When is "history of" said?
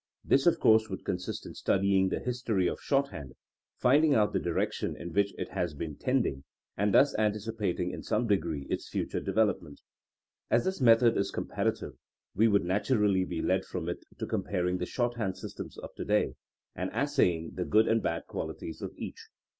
2.19-2.81